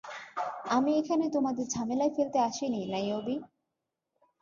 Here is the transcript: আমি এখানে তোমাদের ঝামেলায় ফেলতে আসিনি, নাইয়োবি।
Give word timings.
আমি 0.67 0.91
এখানে 0.97 1.25
তোমাদের 1.29 1.65
ঝামেলায় 1.67 2.13
ফেলতে 2.15 2.37
আসিনি, 2.39 2.81
নাইয়োবি। 2.85 3.35